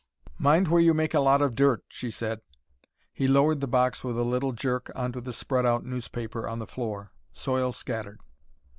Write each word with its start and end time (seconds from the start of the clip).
"Mind 0.39 0.67
where 0.67 0.81
you 0.81 0.95
make 0.95 1.13
a 1.13 1.19
lot 1.19 1.43
of 1.43 1.53
dirt," 1.53 1.83
she 1.87 2.09
said. 2.09 2.41
He 3.13 3.27
lowered 3.27 3.59
the 3.61 3.67
box 3.67 4.03
with 4.03 4.17
a 4.17 4.23
little 4.23 4.51
jerk 4.51 4.89
on 4.95 5.11
to 5.11 5.21
the 5.21 5.31
spread 5.31 5.63
out 5.63 5.85
newspaper 5.85 6.47
on 6.49 6.57
the 6.57 6.65
floor. 6.65 7.11
Soil 7.33 7.71
scattered. 7.71 8.19